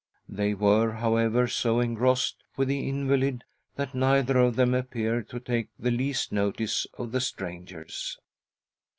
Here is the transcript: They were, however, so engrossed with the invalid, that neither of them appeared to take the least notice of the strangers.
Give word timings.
They 0.27 0.55
were, 0.55 0.93
however, 0.93 1.47
so 1.47 1.79
engrossed 1.79 2.43
with 2.57 2.69
the 2.69 2.89
invalid, 2.89 3.43
that 3.75 3.93
neither 3.93 4.39
of 4.39 4.55
them 4.55 4.73
appeared 4.73 5.29
to 5.29 5.39
take 5.39 5.67
the 5.77 5.91
least 5.91 6.31
notice 6.31 6.87
of 6.97 7.11
the 7.11 7.21
strangers. 7.21 8.17